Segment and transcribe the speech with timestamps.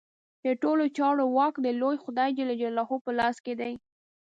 [0.45, 3.73] د ټولو چارو واک د لوی خدای جل جلاله په لاس کې دی.